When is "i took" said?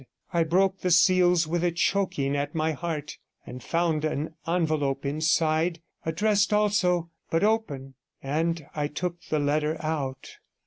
8.73-9.21